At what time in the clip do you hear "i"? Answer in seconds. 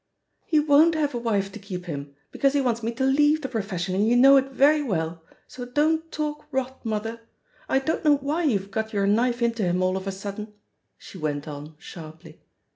7.69-7.75, 7.75-7.79